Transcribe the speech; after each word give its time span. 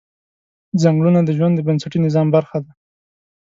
ځنګلونه 0.81 1.19
د 1.23 1.29
ژوند 1.37 1.53
د 1.55 1.59
بنسټي 1.67 1.99
نظام 2.05 2.27
برخه 2.35 2.57
ده 2.65 2.71